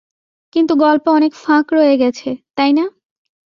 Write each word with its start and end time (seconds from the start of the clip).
কিন্তু 0.55 0.73
গল্পে 0.75 1.09
অনেক 1.09 1.31
ফাঁক 1.35 1.65
রয়ে 1.73 1.95
গেছে, 1.97 2.29
তাই 2.55 2.71
না? 2.73 2.85